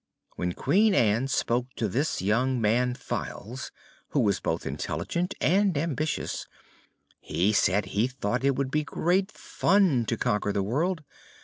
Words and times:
When 0.35 0.53
Queen 0.53 0.95
Ann 0.95 1.27
spoke 1.27 1.67
to 1.75 1.87
this 1.87 2.23
young 2.23 2.59
man 2.59 2.95
Files, 2.95 3.71
who 4.09 4.19
was 4.21 4.39
both 4.39 4.65
intelligent 4.65 5.35
and 5.39 5.77
ambitious, 5.77 6.47
he 7.19 7.53
said 7.53 7.85
he 7.85 8.07
thought 8.07 8.43
it 8.43 8.55
would 8.55 8.71
be 8.71 8.83
great 8.83 9.31
fun 9.31 10.05
to 10.05 10.17
conquer 10.17 10.51
the 10.51 10.63
world. 10.63 11.03